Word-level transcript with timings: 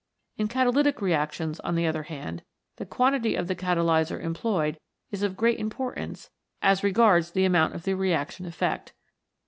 In 0.35 0.47
catalytic 0.47 0.99
re 0.99 1.13
actions, 1.13 1.59
on 1.59 1.75
the 1.75 1.85
other 1.85 2.01
hand, 2.01 2.41
the 2.77 2.87
quantity 2.87 3.35
of 3.35 3.47
the 3.47 3.53
catalyser 3.55 4.19
employed 4.19 4.79
is 5.11 5.21
of 5.21 5.37
great 5.37 5.59
importance 5.59 6.31
as 6.59 6.83
regards 6.83 7.29
the 7.29 7.45
amount 7.45 7.75
of 7.75 7.83
the 7.83 7.93
reaction 7.93 8.47
effect. 8.47 8.93